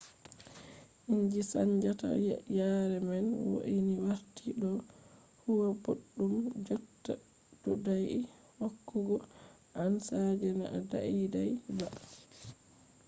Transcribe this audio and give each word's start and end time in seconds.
inji 1.11 1.41
chanjata 1.51 2.09
yare 2.59 2.97
man 3.09 3.25
wo’ini 3.51 3.95
warti 4.05 4.47
ɗo 4.59 4.71
huwa 5.41 5.67
boɗɗum 5.83 6.33
jotta 6.65 7.13
ɗuɗai 7.61 8.07
hokkugo 8.59 9.15
ansa 9.83 10.17
je 10.39 10.49
na 10.59 10.67
daidai 10.91 11.51
ba 11.77 11.87